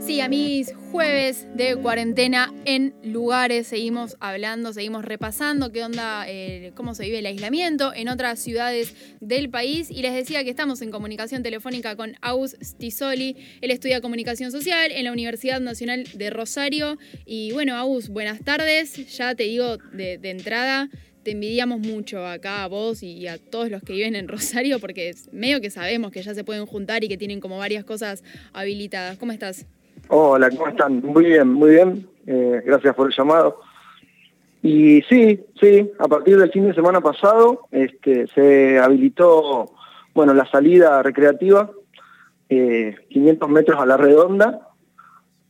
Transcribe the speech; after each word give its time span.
Sí, 0.00 0.20
a 0.20 0.28
mis 0.28 0.72
jueves 0.90 1.46
de 1.54 1.76
cuarentena 1.76 2.50
en 2.64 2.94
lugares 3.02 3.66
seguimos 3.66 4.16
hablando, 4.20 4.72
seguimos 4.72 5.04
repasando 5.04 5.70
qué 5.70 5.84
onda, 5.84 6.24
eh, 6.26 6.72
cómo 6.74 6.94
se 6.94 7.04
vive 7.04 7.18
el 7.18 7.26
aislamiento 7.26 7.92
en 7.92 8.08
otras 8.08 8.38
ciudades 8.38 8.94
del 9.20 9.50
país. 9.50 9.90
Y 9.90 10.00
les 10.00 10.14
decía 10.14 10.44
que 10.44 10.50
estamos 10.50 10.80
en 10.80 10.90
comunicación 10.90 11.42
telefónica 11.42 11.94
con 11.94 12.14
Aus 12.22 12.56
Stisoli. 12.62 13.36
Él 13.60 13.70
estudia 13.70 14.00
comunicación 14.00 14.50
social 14.50 14.92
en 14.92 15.04
la 15.04 15.12
Universidad 15.12 15.60
Nacional 15.60 16.04
de 16.14 16.30
Rosario. 16.30 16.96
Y 17.26 17.52
bueno, 17.52 17.76
Aus, 17.76 18.08
buenas 18.08 18.42
tardes. 18.42 19.14
Ya 19.14 19.34
te 19.34 19.42
digo 19.42 19.76
de, 19.92 20.16
de 20.16 20.30
entrada, 20.30 20.88
te 21.28 21.32
envidiamos 21.32 21.80
mucho 21.80 22.26
acá 22.26 22.64
a 22.64 22.68
vos 22.68 23.02
y 23.02 23.28
a 23.28 23.36
todos 23.36 23.70
los 23.70 23.82
que 23.82 23.92
viven 23.92 24.16
en 24.16 24.28
Rosario 24.28 24.78
porque 24.80 25.14
medio 25.30 25.60
que 25.60 25.68
sabemos 25.68 26.10
que 26.10 26.22
ya 26.22 26.32
se 26.32 26.42
pueden 26.42 26.64
juntar 26.64 27.04
y 27.04 27.08
que 27.08 27.18
tienen 27.18 27.38
como 27.38 27.58
varias 27.58 27.84
cosas 27.84 28.24
habilitadas. 28.54 29.18
¿Cómo 29.18 29.32
estás? 29.32 29.66
Hola, 30.08 30.48
¿cómo 30.48 30.68
están? 30.68 31.02
Muy 31.02 31.26
bien, 31.26 31.52
muy 31.52 31.72
bien. 31.72 32.08
Eh, 32.26 32.62
gracias 32.64 32.94
por 32.94 33.08
el 33.08 33.14
llamado. 33.14 33.60
Y 34.62 35.02
sí, 35.02 35.38
sí, 35.60 35.90
a 35.98 36.08
partir 36.08 36.38
del 36.38 36.50
fin 36.50 36.66
de 36.66 36.72
semana 36.72 37.02
pasado 37.02 37.68
este, 37.72 38.26
se 38.28 38.78
habilitó 38.78 39.70
bueno, 40.14 40.32
la 40.32 40.50
salida 40.50 41.02
recreativa, 41.02 41.70
500 42.48 42.98
eh, 43.10 43.52
metros 43.52 43.78
a 43.78 43.84
la 43.84 43.98
redonda, 43.98 44.60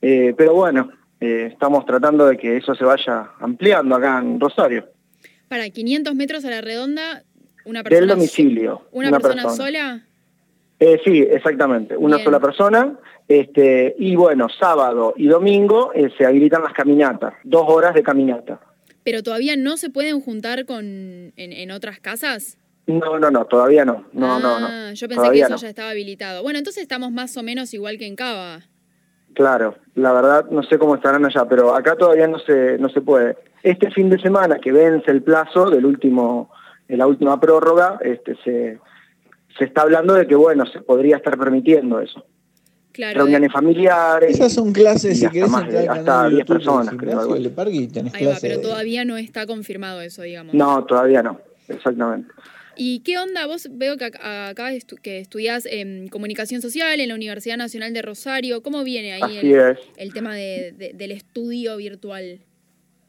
eh, 0.03 0.35
pero 0.37 0.55
bueno, 0.55 0.91
estamos 1.21 1.87
tratando 1.87 2.27
de 2.27 2.37
que 2.37 2.57
eso 2.57 2.75
se 2.75 2.85
vaya 2.85 3.31
ampliando 3.39 3.95
acá 3.95 4.19
en 4.19 4.41
Rosario. 4.41 4.98
Para 5.49 5.69
500 5.71 6.15
metros 6.15 6.45
a 6.45 6.51
la 6.51 6.61
redonda, 6.61 7.25
una 7.65 7.83
persona... 7.83 8.01
Del 8.01 8.09
domicilio. 8.09 8.83
¿Una, 8.93 9.11
persona, 9.11 9.51
sola? 9.51 10.05
sí, 11.05 11.27
exactamente, 11.31 11.97
una 11.97 12.19
sola 12.23 12.39
persona 12.39 12.99
este, 13.29 13.95
y 13.99 14.17
bueno, 14.17 14.49
sábado 14.49 15.13
y 15.15 15.27
domingo 15.27 15.93
eh, 15.95 16.11
se 16.17 16.25
habilitan 16.25 16.63
las 16.63 16.73
caminatas, 16.73 17.35
dos 17.45 17.65
horas 17.69 17.95
de 17.95 18.03
caminata. 18.03 18.59
¿Pero 19.05 19.23
todavía 19.23 19.55
no 19.57 19.77
se 19.77 19.91
pueden 19.91 20.21
juntar 20.21 20.65
con 20.65 21.33
en, 21.37 21.71
otras 21.71 22.01
casas? 22.01 22.57
No, 22.87 23.19
no, 23.19 23.31
no, 23.31 23.45
todavía 23.45 23.85
no. 23.85 24.07
No, 24.13 24.41
no, 24.41 24.59
no. 24.61 24.67
Ah, 24.67 24.93
yo 24.95 25.09
pensé 25.09 25.31
que 25.31 25.41
eso 25.41 25.57
ya 25.57 25.69
estaba 25.69 25.91
habilitado. 25.91 26.43
Bueno, 26.43 26.59
entonces 26.59 26.83
estamos 26.83 27.13
más 27.13 27.37
o 27.37 27.43
menos 27.43 27.73
igual 27.75 27.99
que 27.99 28.07
en 28.07 28.17
Cava. 28.17 28.63
Claro, 29.35 29.77
la 29.95 30.13
verdad 30.13 30.47
no 30.51 30.63
sé 30.63 30.79
cómo 30.79 30.95
estarán 30.95 31.25
allá, 31.25 31.45
pero 31.47 31.75
acá 31.75 31.97
todavía 31.97 32.27
no 32.27 32.39
se, 32.39 32.79
no 32.79 32.89
se 32.89 33.03
puede. 33.03 33.37
Este 33.63 33.91
fin 33.91 34.11
de 34.11 34.19
semana 34.21 34.59
que 34.59 34.73
vence 34.73 35.11
el 35.11 35.23
plazo 35.23 35.71
del 35.71 35.85
último, 35.85 36.51
de 36.87 36.97
la 36.97 37.07
última 37.07 37.41
prórroga, 37.41 37.99
este, 38.01 38.37
se, 38.45 38.79
se 39.59 39.65
está 39.65 39.83
hablando 39.83 40.15
de 40.15 40.27
que 40.27 40.35
bueno, 40.35 40.67
se 40.67 40.81
podría 40.81 41.17
estar 41.17 41.37
permitiendo 41.39 42.01
eso 42.01 42.25
reuniones 42.99 43.53
familiares. 43.53 44.31
Esas 44.31 44.53
son 44.53 44.73
clases, 44.73 45.21
si 45.21 45.29
querés, 45.29 45.51
hasta 45.89 46.29
10 46.29 46.47
personas, 46.47 46.95
creo. 46.97 47.37
pero 48.41 48.61
todavía 48.61 49.05
no 49.05 49.17
está 49.17 49.47
confirmado 49.47 50.01
eso, 50.01 50.23
digamos. 50.23 50.55
No, 50.55 50.85
todavía 50.85 51.23
no, 51.23 51.41
exactamente. 51.69 52.33
¿Y 52.81 53.01
qué 53.01 53.19
onda? 53.19 53.47
Vos 53.47 53.69
veo 53.73 53.97
que 53.97 54.05
acá 54.05 54.71
que 55.03 55.19
estudiás 55.19 55.67
en 55.67 56.09
comunicación 56.09 56.63
social 56.63 57.01
en 57.01 57.09
la 57.09 57.17
Universidad 57.17 57.57
Nacional 57.57 57.93
de 57.93 58.03
Rosario. 58.03 58.63
¿Cómo 58.63 58.85
viene 58.85 59.15
ahí 59.15 59.53
el, 59.97 60.13
tema 60.13 60.35
del 60.37 61.11
estudio 61.11 61.77
virtual? 61.77 62.39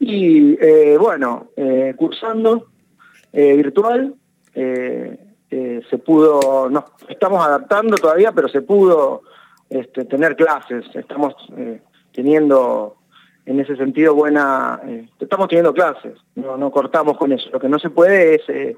Y 0.02 0.56
eh, 0.58 0.96
bueno, 0.98 1.48
eh, 1.54 1.92
cursando 1.94 2.68
eh, 3.34 3.54
virtual, 3.54 4.14
se 4.54 5.98
pudo, 6.04 6.70
nos 6.70 6.84
estamos 7.08 7.44
adaptando 7.44 7.96
todavía, 7.96 8.32
pero 8.32 8.48
se 8.48 8.62
pudo 8.62 9.22
este, 9.68 10.06
tener 10.06 10.36
clases. 10.36 10.84
Estamos 10.94 11.34
teniendo 12.12 12.96
en 13.44 13.60
ese 13.60 13.76
sentido 13.76 14.14
buena, 14.14 14.80
estamos 15.18 15.48
teniendo 15.48 15.74
clases, 15.74 16.14
no, 16.34 16.56
no 16.56 16.70
cortamos 16.70 17.18
con 17.18 17.32
eso. 17.32 17.50
Lo 17.52 17.60
que 17.60 17.68
no 17.68 17.78
se 17.78 17.90
puede 17.90 18.36
es, 18.36 18.76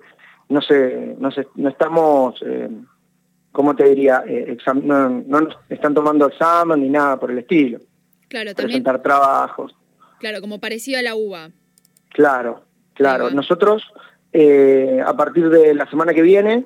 no, 0.48 0.60
se, 0.60 1.14
no, 1.18 1.30
se, 1.30 1.46
no 1.54 1.68
estamos, 1.68 2.42
¿cómo 3.52 3.76
te 3.76 3.84
diría? 3.88 4.24
no, 4.82 5.08
no 5.08 5.48
están 5.68 5.94
tomando 5.94 6.26
examen 6.26 6.80
ni 6.80 6.88
nada 6.88 7.18
por 7.18 7.30
el 7.30 7.38
estilo. 7.38 7.78
Claro, 8.28 8.52
Presentar 8.54 9.02
trabajos. 9.02 9.74
Claro, 10.22 10.40
como 10.40 10.60
parecido 10.60 11.00
a 11.00 11.02
la 11.02 11.16
UBA. 11.16 11.50
Claro, 12.10 12.62
claro. 12.94 13.30
Nosotros, 13.30 13.82
a 14.32 15.16
partir 15.16 15.48
de 15.48 15.74
la 15.74 15.90
semana 15.90 16.14
que 16.14 16.22
viene, 16.22 16.64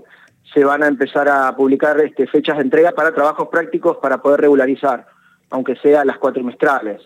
se 0.53 0.63
van 0.63 0.83
a 0.83 0.89
empezar 0.89 1.27
a 1.31 1.57
publicar 1.57 1.99
este, 2.01 2.27
fechas 2.27 2.59
de 2.59 2.65
entrega 2.65 2.93
para 2.93 3.15
trabajos 3.15 3.49
prácticos 3.49 3.97
para 3.97 4.21
poder 4.21 4.43
regularizar, 4.43 5.07
aunque 5.49 5.75
sea 5.77 6.05
las 6.05 6.19
cuatrimestrales. 6.19 7.01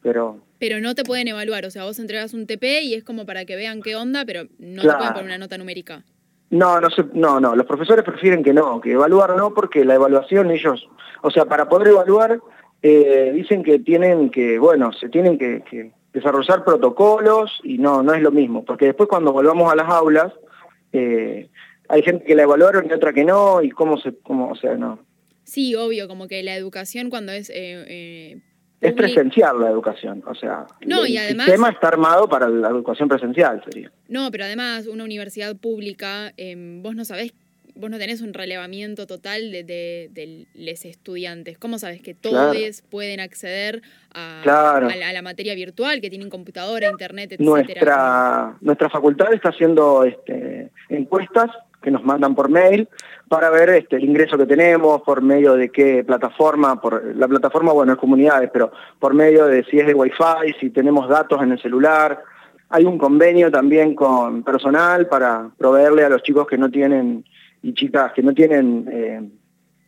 Pero, 0.00 0.38
pero 0.60 0.78
no 0.78 0.94
te 0.94 1.02
pueden 1.02 1.26
evaluar, 1.26 1.66
o 1.66 1.72
sea, 1.72 1.82
vos 1.82 1.98
entregas 1.98 2.34
un 2.34 2.46
TP 2.46 2.82
y 2.82 2.94
es 2.94 3.02
como 3.02 3.26
para 3.26 3.44
que 3.44 3.56
vean 3.56 3.82
qué 3.82 3.96
onda, 3.96 4.24
pero 4.24 4.44
no 4.60 4.82
te 4.82 4.92
pueden 4.92 5.12
poner 5.12 5.24
una 5.24 5.38
nota 5.38 5.58
numérica. 5.58 6.04
No, 6.50 6.80
no, 6.80 6.88
no, 7.14 7.40
no, 7.40 7.56
los 7.56 7.66
profesores 7.66 8.04
prefieren 8.04 8.44
que 8.44 8.52
no, 8.52 8.80
que 8.80 8.92
evaluar 8.92 9.34
no, 9.36 9.52
porque 9.52 9.84
la 9.84 9.96
evaluación 9.96 10.52
ellos, 10.52 10.88
o 11.22 11.32
sea, 11.32 11.46
para 11.46 11.68
poder 11.68 11.88
evaluar, 11.88 12.40
eh, 12.82 13.32
dicen 13.34 13.62
que 13.62 13.78
tienen 13.78 14.30
que, 14.30 14.58
bueno, 14.58 14.92
se 14.92 15.08
tienen 15.08 15.38
que, 15.38 15.92
desarrollar 16.12 16.64
protocolos 16.64 17.60
y 17.62 17.78
no, 17.78 18.02
no 18.02 18.12
es 18.14 18.20
lo 18.20 18.32
mismo, 18.32 18.64
porque 18.64 18.86
después 18.86 19.08
cuando 19.08 19.32
volvamos 19.32 19.72
a 19.72 19.76
las 19.76 19.88
aulas, 19.88 20.32
eh, 20.92 21.48
hay 21.88 22.02
gente 22.02 22.24
que 22.24 22.34
la 22.34 22.42
evaluaron 22.42 22.86
y 22.88 22.92
otra 22.92 23.12
que 23.12 23.24
no, 23.24 23.62
y 23.62 23.70
cómo 23.70 23.96
se, 23.96 24.16
cómo, 24.18 24.50
o 24.50 24.56
sea, 24.56 24.74
no. 24.74 24.98
Sí, 25.44 25.74
obvio, 25.74 26.08
como 26.08 26.28
que 26.28 26.42
la 26.42 26.56
educación 26.56 27.10
cuando 27.10 27.32
es... 27.32 27.50
Eh, 27.50 27.84
eh, 27.88 28.40
es 28.80 28.94
presencial 28.94 29.60
la 29.60 29.68
educación, 29.68 30.22
o 30.26 30.34
sea, 30.34 30.66
no, 30.86 31.04
el 31.04 31.10
y 31.10 31.18
además, 31.18 31.44
sistema 31.46 31.68
está 31.68 31.88
armado 31.88 32.28
para 32.28 32.48
la 32.48 32.68
educación 32.68 33.10
presencial, 33.10 33.62
sería. 33.62 33.92
No, 34.08 34.30
pero 34.30 34.44
además 34.44 34.86
una 34.86 35.04
universidad 35.04 35.54
pública, 35.54 36.32
em, 36.38 36.82
vos 36.82 36.96
no 36.96 37.04
sabés, 37.04 37.34
vos 37.80 37.90
no 37.90 37.98
tenés 37.98 38.20
un 38.20 38.34
relevamiento 38.34 39.06
total 39.06 39.50
de, 39.50 39.64
de, 39.64 40.46
los 40.54 40.84
estudiantes. 40.84 41.58
¿Cómo 41.58 41.78
sabes 41.78 42.02
que 42.02 42.14
todos 42.14 42.82
pueden 42.90 43.20
acceder 43.20 43.82
a, 44.14 44.42
a, 44.42 45.12
la, 45.12 45.22
materia 45.22 45.54
virtual, 45.54 46.00
que 46.00 46.10
tienen 46.10 46.30
computadora, 46.30 46.88
internet, 46.90 47.32
etcétera? 47.32 47.50
Nuestra, 47.50 48.56
nuestra 48.60 48.90
facultad 48.90 49.32
está 49.32 49.48
haciendo 49.48 50.04
este, 50.04 50.70
encuestas 50.88 51.50
que 51.82 51.90
nos 51.90 52.04
mandan 52.04 52.34
por 52.34 52.50
mail 52.50 52.88
para 53.28 53.48
ver 53.50 53.70
este, 53.70 53.96
el 53.96 54.04
ingreso 54.04 54.36
que 54.36 54.46
tenemos, 54.46 55.02
por 55.02 55.22
medio 55.22 55.54
de 55.54 55.70
qué 55.70 56.04
plataforma, 56.04 56.80
por 56.80 57.14
la 57.16 57.28
plataforma, 57.28 57.72
bueno, 57.72 57.92
es 57.92 57.98
comunidades, 57.98 58.50
pero 58.52 58.72
por 58.98 59.14
medio 59.14 59.46
de 59.46 59.64
si 59.64 59.78
es 59.78 59.86
de 59.86 59.94
Wi-Fi, 59.94 60.54
si 60.58 60.70
tenemos 60.70 61.08
datos 61.08 61.40
en 61.42 61.52
el 61.52 61.62
celular. 61.62 62.22
Hay 62.68 62.84
un 62.84 62.98
convenio 62.98 63.50
también 63.50 63.94
con 63.94 64.42
personal 64.42 65.06
para 65.06 65.50
proveerle 65.56 66.04
a 66.04 66.08
los 66.08 66.22
chicos 66.22 66.46
que 66.46 66.58
no 66.58 66.70
tienen 66.70 67.24
y 67.62 67.74
chicas 67.74 68.12
que 68.12 68.22
no 68.22 68.32
tienen 68.34 68.88
eh, 68.90 69.28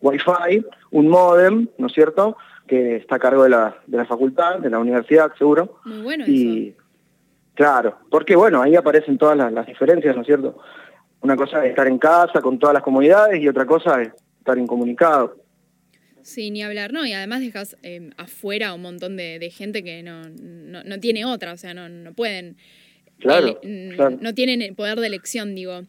Wi-Fi, 0.00 0.64
un 0.90 1.08
modem, 1.08 1.68
¿no 1.78 1.86
es 1.86 1.92
cierto?, 1.92 2.36
que 2.66 2.96
está 2.96 3.16
a 3.16 3.18
cargo 3.18 3.42
de 3.44 3.50
la, 3.50 3.76
de 3.86 3.96
la 3.96 4.06
facultad, 4.06 4.58
de 4.60 4.70
la 4.70 4.78
universidad, 4.78 5.32
seguro. 5.36 5.80
Muy 5.84 6.02
bueno 6.02 6.24
y, 6.26 6.68
eso. 6.68 6.82
Claro, 7.54 7.98
porque 8.10 8.34
bueno, 8.34 8.62
ahí 8.62 8.76
aparecen 8.76 9.18
todas 9.18 9.36
las, 9.36 9.52
las 9.52 9.66
diferencias, 9.66 10.14
¿no 10.14 10.22
es 10.22 10.26
cierto? 10.26 10.58
Una 11.20 11.36
cosa 11.36 11.64
es 11.64 11.70
estar 11.70 11.86
en 11.86 11.98
casa 11.98 12.40
con 12.40 12.58
todas 12.58 12.74
las 12.74 12.82
comunidades 12.82 13.40
y 13.40 13.48
otra 13.48 13.66
cosa 13.66 14.00
es 14.00 14.10
estar 14.38 14.58
incomunicado. 14.58 15.36
Sí, 16.22 16.50
ni 16.50 16.62
hablar, 16.62 16.92
¿no? 16.92 17.04
Y 17.04 17.12
además 17.12 17.40
dejas 17.40 17.76
eh, 17.82 18.10
afuera 18.16 18.74
un 18.74 18.82
montón 18.82 19.16
de, 19.16 19.50
gente 19.50 19.82
que 19.82 20.02
no, 20.02 20.22
no, 20.30 21.00
tiene 21.00 21.24
otra, 21.24 21.52
o 21.52 21.56
sea, 21.56 21.74
no, 21.74 21.88
no 21.88 22.12
pueden... 22.14 22.56
Claro, 23.18 23.60
No 24.20 24.34
tienen 24.34 24.74
poder 24.74 24.98
de 24.98 25.06
elección, 25.06 25.54
digo. 25.54 25.82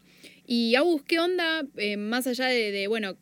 Y 0.46 0.74
Agus, 0.74 1.02
¿qué 1.02 1.20
onda, 1.20 1.62
eh, 1.76 1.96
más 1.96 2.26
allá 2.26 2.46
de, 2.46 2.86
bueno, 2.88 3.14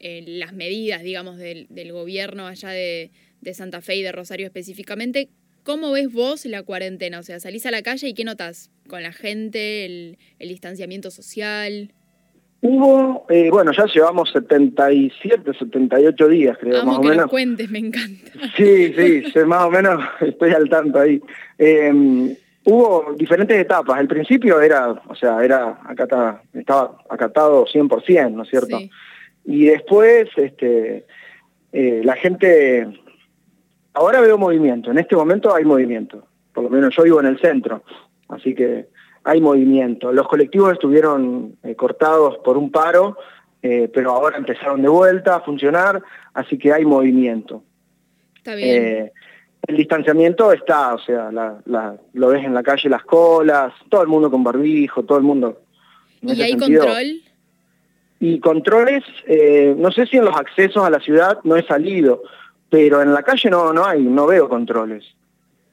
eh, 0.00 0.24
las 0.26 0.52
medidas, 0.52 1.02
digamos, 1.02 1.38
del, 1.38 1.66
del 1.70 1.92
gobierno 1.92 2.46
allá 2.46 2.70
de, 2.70 3.10
de, 3.40 3.54
Santa 3.54 3.80
Fe 3.80 3.96
y 3.96 4.02
de 4.02 4.12
Rosario 4.12 4.46
específicamente, 4.46 5.28
¿cómo 5.62 5.92
ves 5.92 6.12
vos 6.12 6.44
la 6.46 6.62
cuarentena? 6.62 7.18
O 7.18 7.22
sea, 7.22 7.40
salís 7.40 7.64
a 7.66 7.70
la 7.70 7.82
calle 7.82 8.08
y 8.08 8.14
¿qué 8.14 8.24
notas? 8.24 8.70
con 8.88 9.02
la 9.02 9.12
gente, 9.12 9.84
el, 9.84 10.18
distanciamiento 10.40 11.10
social? 11.10 11.92
Hubo, 12.60 13.26
eh, 13.28 13.50
bueno, 13.50 13.72
ya 13.76 13.84
llevamos 13.86 14.30
77, 14.32 15.52
78 15.58 16.28
días, 16.28 16.56
creo, 16.58 16.84
más 16.84 16.98
o 16.98 17.02
menos. 17.02 17.26
cuentes, 17.26 17.70
me 17.70 17.78
encanta. 17.78 18.32
Sí, 18.56 18.94
sí, 18.94 19.38
más 19.46 19.64
o 19.64 19.70
menos 19.70 20.02
estoy 20.20 20.52
al 20.52 20.68
tanto 20.68 20.98
ahí. 20.98 21.20
Em, 21.58 22.34
hubo 22.64 23.14
diferentes 23.16 23.56
etapas. 23.56 24.00
El 24.00 24.08
principio 24.08 24.60
era, 24.60 24.90
o 24.90 25.14
sea, 25.14 25.44
era 25.44 25.78
acá 25.84 26.42
estaba 26.52 26.98
acatado 27.08 27.66
100%, 27.66 28.32
¿no 28.32 28.42
es 28.42 28.48
cierto? 28.48 28.78
Y 29.44 29.66
después, 29.66 30.28
este, 30.36 31.04
eh, 31.72 32.00
la 32.04 32.16
gente, 32.16 32.86
ahora 33.92 34.20
veo 34.20 34.38
movimiento, 34.38 34.90
en 34.90 34.98
este 34.98 35.16
momento 35.16 35.54
hay 35.54 35.64
movimiento, 35.64 36.26
por 36.52 36.64
lo 36.64 36.70
menos 36.70 36.94
yo 36.96 37.02
vivo 37.02 37.20
en 37.20 37.26
el 37.26 37.38
centro. 37.38 37.82
Así 38.28 38.54
que 38.54 38.88
hay 39.22 39.40
movimiento. 39.40 40.12
Los 40.12 40.26
colectivos 40.28 40.72
estuvieron 40.72 41.56
eh, 41.62 41.74
cortados 41.74 42.38
por 42.38 42.56
un 42.56 42.70
paro, 42.70 43.18
eh, 43.62 43.90
pero 43.92 44.12
ahora 44.12 44.38
empezaron 44.38 44.82
de 44.82 44.88
vuelta 44.88 45.36
a 45.36 45.40
funcionar, 45.40 46.02
así 46.32 46.58
que 46.58 46.72
hay 46.72 46.84
movimiento. 46.84 47.62
Está 48.36 48.54
bien. 48.54 49.12
Eh, 49.66 49.72
el 49.72 49.76
distanciamiento 49.76 50.52
está, 50.52 50.94
o 50.94 50.98
sea, 50.98 51.30
lo 51.30 52.28
ves 52.28 52.44
en 52.44 52.54
la 52.54 52.62
calle, 52.62 52.88
las 52.88 53.04
colas, 53.04 53.72
todo 53.88 54.02
el 54.02 54.08
mundo 54.08 54.30
con 54.30 54.44
barbijo, 54.44 55.02
todo 55.04 55.18
el 55.18 55.24
mundo. 55.24 55.62
¿Y 56.22 56.40
hay 56.40 56.56
control? 56.56 57.22
Y 58.20 58.40
controles, 58.40 59.04
no 59.76 59.92
sé 59.92 60.06
si 60.06 60.16
en 60.16 60.24
los 60.24 60.36
accesos 60.36 60.82
a 60.84 60.90
la 60.90 61.00
ciudad 61.00 61.40
no 61.44 61.56
he 61.56 61.66
salido, 61.66 62.22
pero 62.70 63.02
en 63.02 63.12
la 63.12 63.22
calle 63.22 63.50
no, 63.50 63.72
no 63.72 63.84
hay, 63.84 64.02
no 64.02 64.26
veo 64.26 64.48
controles. 64.48 65.04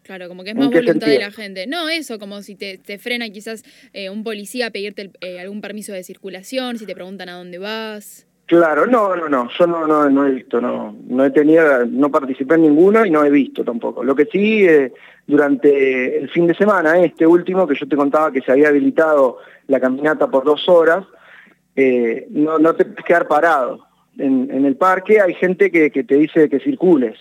Claro, 0.04 0.28
como 0.28 0.44
que 0.44 0.50
es 0.50 0.56
más 0.56 0.70
voluntad 0.70 1.08
de 1.08 1.20
la 1.20 1.32
gente. 1.32 1.68
No, 1.68 1.88
eso, 1.88 2.20
como 2.20 2.42
si 2.42 2.56
te, 2.56 2.78
frena 2.98 3.30
quizás 3.30 3.64
eh, 3.94 4.10
un 4.10 4.24
policía 4.24 4.68
a 4.68 4.70
pedirte 4.72 5.12
eh, 5.22 5.40
algún 5.40 5.62
permiso 5.62 5.94
de 5.94 6.04
circulación, 6.04 6.78
si 6.78 6.86
te 6.86 6.94
preguntan 6.94 7.30
a 7.30 7.34
dónde 7.38 7.60
vas. 7.60 8.28
Claro, 8.52 8.86
no, 8.86 9.16
no, 9.16 9.30
no, 9.30 9.48
yo 9.58 9.66
no, 9.66 9.88
no, 9.88 10.10
no 10.10 10.28
he 10.28 10.32
visto, 10.32 10.60
no, 10.60 10.94
no 11.08 11.24
he 11.24 11.30
tenido, 11.30 11.86
no 11.86 12.12
participé 12.12 12.56
en 12.56 12.64
ninguno 12.64 13.06
y 13.06 13.10
no 13.10 13.24
he 13.24 13.30
visto 13.30 13.64
tampoco. 13.64 14.04
Lo 14.04 14.14
que 14.14 14.26
sí, 14.26 14.68
eh, 14.68 14.92
durante 15.26 16.18
el 16.18 16.30
fin 16.32 16.48
de 16.48 16.56
semana, 16.56 17.00
este 17.00 17.26
último, 17.26 17.66
que 17.66 17.76
yo 17.76 17.88
te 17.88 17.96
contaba 17.96 18.30
que 18.30 18.42
se 18.42 18.52
había 18.52 18.68
habilitado 18.68 19.38
la 19.68 19.80
caminata 19.80 20.30
por 20.30 20.44
dos 20.44 20.68
horas, 20.68 21.06
no, 21.78 22.60
no 22.60 22.76
te 22.76 22.84
puedes 22.84 23.06
quedar 23.06 23.30
parado. 23.30 23.88
En, 24.18 24.66
el 24.66 24.76
parque 24.76 25.22
hay 25.22 25.34
gente 25.36 25.72
que, 25.72 25.90
que 25.90 26.04
te 26.04 26.16
dice 26.16 26.50
que 26.50 26.60
circules. 26.60 27.18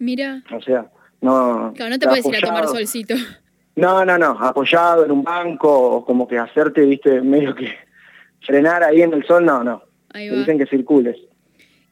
Mira. 0.00 0.42
O 0.52 0.60
sea, 0.62 0.90
no, 1.20 1.74
claro, 1.76 1.90
no 1.90 1.98
te 2.00 2.08
puedes 2.08 2.26
ir 2.26 2.38
a 2.38 2.40
tomar 2.40 2.66
solcito. 2.66 3.14
No, 3.76 4.04
no, 4.04 4.18
no, 4.18 4.36
apoyado 4.40 5.04
en 5.04 5.12
un 5.12 5.22
banco, 5.22 5.70
o 5.70 6.04
como 6.04 6.26
que 6.26 6.38
hacerte, 6.38 6.80
viste, 6.80 7.20
medio 7.20 7.54
que 7.54 7.72
frenar 8.40 8.82
ahí 8.82 9.00
en 9.00 9.12
el 9.12 9.24
sol, 9.24 9.44
no, 9.44 9.62
no. 9.62 9.91
Ahí 10.12 10.28
Te 10.28 10.36
dicen 10.36 10.58
que 10.58 10.66
circules. 10.66 11.16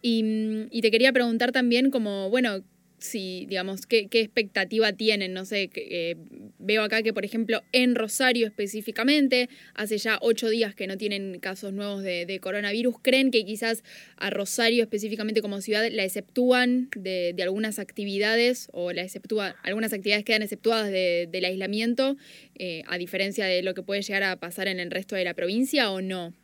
Y, 0.03 0.69
y, 0.71 0.81
te 0.81 0.91
quería 0.91 1.13
preguntar 1.13 1.53
también 1.53 1.91
como, 1.91 2.31
bueno, 2.31 2.63
si, 3.03 3.47
digamos, 3.47 3.87
qué, 3.87 4.09
expectativa 4.13 4.93
tienen, 4.93 5.33
no 5.33 5.45
sé, 5.45 5.69
que, 5.69 6.17
veo 6.59 6.83
acá 6.83 7.03
que, 7.03 7.13
por 7.13 7.25
ejemplo, 7.25 7.63
en 7.73 7.95
Rosario 7.95 8.47
específicamente, 8.47 9.49
hace 9.75 9.99
ya 9.99 10.19
ocho 10.21 10.49
días 10.49 10.75
que 10.75 10.87
no 10.87 10.97
tienen 10.97 11.39
casos 11.41 11.73
nuevos 11.73 12.03
de, 12.03 12.39
coronavirus, 12.41 12.97
¿creen 13.03 13.31
que 13.31 13.45
quizás 13.45 13.83
a 14.17 14.31
Rosario 14.31 14.83
específicamente 14.83 15.43
como 15.43 15.61
ciudad 15.61 15.87
la 15.91 16.05
exceptúan 16.05 16.89
de, 16.97 17.35
algunas 17.43 17.79
actividades 17.79 18.69
o 18.73 18.93
la 18.93 19.03
exceptúa, 19.03 19.57
algunas 19.63 19.93
actividades 19.93 20.25
quedan 20.25 20.43
exceptuadas 20.43 20.91
del 20.91 21.45
aislamiento, 21.45 22.17
eh, 22.57 22.83
a 22.87 22.99
diferencia 22.99 23.47
de 23.47 23.63
lo 23.63 23.75
que 23.75 23.83
puede 23.83 24.03
llegar 24.03 24.23
a 24.23 24.37
pasar 24.37 24.69
en 24.69 24.79
el 24.79 24.91
resto 24.91 25.17
de 25.17 25.25
la 25.25 25.35
provincia 25.35 25.91
o 25.91 26.01
no? 26.01 26.35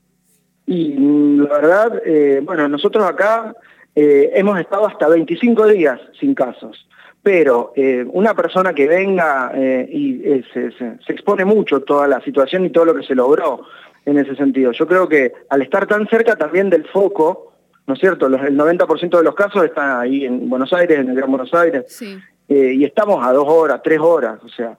Y 0.67 0.95
mm, 0.99 1.43
la 1.43 1.55
verdad, 1.55 2.03
eh, 2.05 2.41
bueno, 2.45 2.69
nosotros 2.69 3.05
acá 3.05 3.55
eh, 3.95 4.31
hemos 4.35 4.59
estado 4.59 4.87
hasta 4.87 5.09
25 5.09 5.67
días 5.69 6.01
sin 6.19 6.35
casos. 6.35 6.87
Pero 7.23 7.73
eh, 7.75 8.05
una 8.13 8.35
persona 8.35 8.73
que 8.73 8.87
venga 8.87 9.53
y 9.57 10.45
se, 10.53 10.69
expone 11.09 11.45
mucho 11.45 11.81
toda 11.81 12.07
la 12.07 12.21
situación 12.21 12.65
y 12.65 12.71
todo 12.71 12.85
lo 12.85 12.95
que 12.95 13.03
se 13.03 13.17
logró 13.17 13.67
en 14.05 14.19
ese 14.19 14.37
sentido. 14.37 14.71
Yo 14.71 14.87
creo 14.87 15.09
que 15.09 15.33
al 15.49 15.63
estar 15.63 15.89
tan 15.89 16.07
cerca 16.07 16.37
también 16.37 16.71
del 16.71 16.87
foco, 16.87 17.53
¿no 17.89 17.95
es 17.95 18.01
cierto? 18.01 18.27
el 18.27 18.57
90% 18.57 19.19
de 19.19 19.25
los 19.25 19.35
casos 19.35 19.65
están 19.65 20.01
ahí 20.01 20.25
en 20.25 20.49
Buenos 20.49 20.73
Aires, 20.73 21.01
en 21.01 21.09
el 21.09 21.17
Gran 21.17 21.29
Buenos 21.29 21.53
Aires, 21.53 22.01
y 22.49 22.85
estamos 22.85 23.27
a 23.27 23.33
dos 23.33 23.47
horas, 23.49 23.81
tres 23.83 23.99
horas, 23.99 24.39
o 24.45 24.49
sea, 24.49 24.77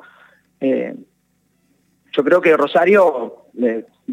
yo 0.62 2.24
creo 2.24 2.40
que 2.40 2.56
Rosario 2.56 3.48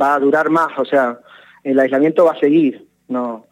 va 0.01 0.15
a 0.15 0.19
durar 0.19 0.51
más, 0.51 0.77
o 0.77 0.85
sea, 0.85 1.21
el 1.65 1.81
aislamiento 1.81 2.25
va 2.25 2.33
a 2.33 2.39
seguir, 2.39 2.87
no, 3.09 3.47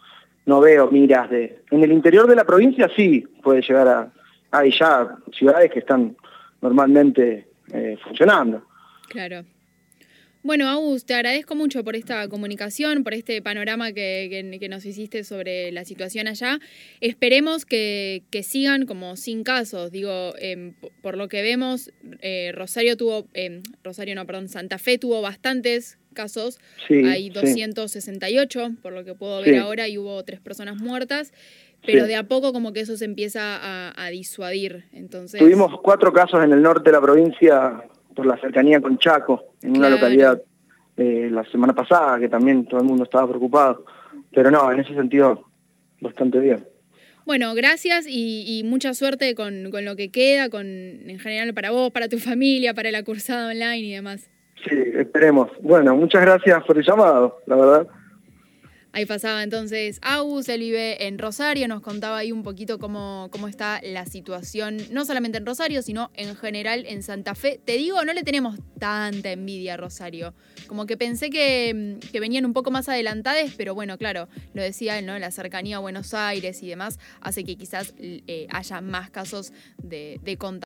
no 0.47 0.61
veo 0.61 0.91
miras 0.91 1.31
de... 1.31 1.63
En 1.71 1.83
el 1.83 1.93
interior 1.93 2.29
de 2.29 2.37
la 2.37 2.45
provincia 2.45 2.89
sí 2.95 3.27
puede 3.43 3.63
llegar 3.63 3.89
a... 3.89 4.13
Hay 4.51 4.71
ya 4.71 5.17
ciudades 5.33 5.73
que 5.73 5.79
están 5.79 6.15
normalmente 6.61 7.47
eh, 7.73 7.97
funcionando. 8.05 8.63
Claro. 9.09 9.45
Bueno, 10.45 10.69
Agus, 10.69 11.05
te 11.05 11.15
agradezco 11.15 11.55
mucho 11.55 11.85
por 11.85 11.95
esta 11.95 12.27
comunicación, 12.29 13.05
por 13.05 13.15
este 13.15 13.41
panorama 13.43 13.93
que, 13.93 14.69
nos 14.69 14.85
hiciste 14.85 15.23
sobre 15.23 15.71
la 15.71 15.85
situación 15.85 16.27
allá. 16.27 16.59
Esperemos 17.01 17.65
que, 17.65 18.25
sigan 18.43 18.85
como 18.85 19.17
sin 19.17 19.45
casos. 19.45 19.93
Digo, 19.93 20.35
em, 20.39 20.75
por 21.01 21.17
lo 21.17 21.29
que 21.29 21.43
vemos, 21.43 21.93
eh, 22.21 22.51
Rosario 22.53 22.97
tuvo, 22.97 23.29
em, 23.35 23.63
Rosario 23.85 24.17
no, 24.17 24.27
perdón, 24.27 24.49
Santa 24.49 24.79
Fe 24.79 24.99
tuvo 24.99 25.23
bastantes 25.23 25.97
casos. 26.13 26.59
Hay 26.89 27.31
268, 27.31 28.73
por 28.83 28.93
lo 28.93 29.05
que 29.05 29.15
puedo 29.15 29.43
ver 29.43 29.59
ahora, 29.59 29.89
y 29.89 29.99
hubo 29.99 30.23
tres 30.25 30.41
personas 30.41 30.77
muertas. 30.77 31.33
Pero 31.85 32.07
de 32.07 32.15
a 32.15 32.23
poco 32.25 32.53
como 32.53 32.73
que 32.73 32.81
eso 32.81 32.97
se 32.97 33.05
empieza 33.05 33.59
a, 33.97 34.09
disuadir. 34.11 34.85
Entonces... 34.93 35.41
Tuvimos 35.41 35.81
cuatro 35.83 36.13
casos 36.13 36.43
en 36.45 36.53
el 36.53 36.63
norte 36.63 36.91
de 36.91 36.93
la 36.93 37.01
provincia 37.01 37.83
por 38.15 38.27
la 38.27 38.39
cercanía 38.39 38.81
con 38.81 38.99
Chaco, 38.99 39.55
en 39.63 39.77
una 39.77 39.89
localidad 39.89 40.41
eh, 40.97 41.29
la 41.31 41.45
semana 41.51 41.75
pasada, 41.75 42.21
que 42.21 42.29
también 42.29 42.67
todo 42.67 42.81
el 42.81 42.87
mundo 42.87 43.05
estaba 43.05 43.27
preocupado. 43.29 43.85
Pero 44.31 44.51
no, 44.51 44.71
en 44.71 44.81
ese 44.81 44.95
sentido, 44.95 45.49
bastante 46.01 46.39
bien. 46.39 46.65
Bueno, 47.25 47.55
gracias 47.55 48.07
y, 48.09 48.63
mucha 48.65 48.95
suerte 48.95 49.35
con, 49.35 49.71
con, 49.71 49.85
lo 49.85 49.95
que 49.95 50.11
queda, 50.11 50.49
con 50.51 50.67
en 50.67 51.19
general 51.19 51.55
para 51.55 51.71
vos, 51.71 51.91
para 51.91 52.09
tu 52.09 52.19
familia, 52.19 52.75
para 52.75 52.91
la 52.91 53.03
cursada 53.05 53.51
online 53.51 53.79
y 53.79 53.93
demás. 53.93 54.29
Sí, 54.65 54.77
esperemos. 54.95 55.51
Bueno, 55.61 55.97
muchas 55.97 56.23
gracias 56.23 56.63
por 56.65 56.79
el 56.79 56.85
llamado, 56.85 57.41
la 57.47 57.57
verdad. 57.57 57.89
Ahí 58.95 59.07
pasaba 59.07 59.43
entonces 59.43 59.99
Agus, 60.03 60.51
él 60.51 60.61
vive 60.61 61.07
en 61.07 61.19
Rosario, 61.19 61.67
nos 61.67 61.81
contaba 61.81 62.19
ahí 62.19 62.31
un 62.31 62.43
poquito 62.43 62.79
cómo, 62.79 63.29
cómo 63.33 63.49
está 63.49 63.81
la 63.83 64.05
situación, 64.05 64.77
no 64.91 65.07
solamente 65.07 65.39
en 65.39 65.47
Rosario, 65.47 65.81
sino 65.81 66.11
en 66.13 66.37
general 66.37 66.85
en 66.87 67.03
Santa 67.03 67.35
Fe. 67.35 67.59
Te 67.65 67.79
digo, 67.79 68.05
no 68.05 68.13
le 68.13 68.23
tenemos 68.23 68.59
tanta 68.79 69.33
envidia 69.33 69.75
a 69.75 69.77
Rosario. 69.79 70.35
Como 70.67 70.85
que 70.85 70.99
pensé 70.99 71.31
que, 71.31 71.99
venían 72.13 72.45
un 72.45 72.53
poco 72.53 72.71
más 72.71 72.87
adelantadas, 72.91 73.55
pero 73.57 73.75
bueno, 73.75 73.97
claro, 73.97 74.29
lo 74.53 74.61
decía 74.61 74.99
él, 74.99 75.07
¿no? 75.07 75.19
La 75.19 75.31
cercanía 75.31 75.79
a 75.79 75.81
Buenos 75.81 76.13
Aires 76.13 76.63
y 76.63 76.69
demás 76.69 76.99
hace 77.23 77.45
que 77.45 77.57
quizás 77.57 77.95
eh, 77.99 78.47
haya 78.51 78.83
más 78.83 79.09
casos 79.09 79.55
de, 79.83 80.21
de 80.23 80.37
contagio. 80.37 80.61